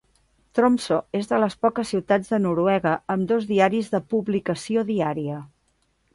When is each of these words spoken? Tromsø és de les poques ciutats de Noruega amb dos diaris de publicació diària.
Tromsø 0.59 0.95
és 1.19 1.29
de 1.31 1.37
les 1.43 1.55
poques 1.65 1.91
ciutats 1.93 2.31
de 2.31 2.39
Noruega 2.47 2.95
amb 3.17 3.29
dos 3.33 3.47
diaris 3.53 3.93
de 3.93 4.03
publicació 4.17 4.87
diària. 4.91 5.39